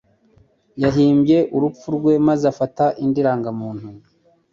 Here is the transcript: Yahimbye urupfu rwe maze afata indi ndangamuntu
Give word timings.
Yahimbye 0.83 1.37
urupfu 1.55 1.87
rwe 1.95 2.13
maze 2.27 2.43
afata 2.53 2.85
indi 3.03 3.21
ndangamuntu 3.23 3.87